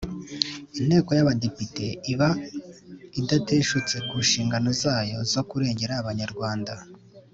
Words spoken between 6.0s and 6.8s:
Abanyarwanda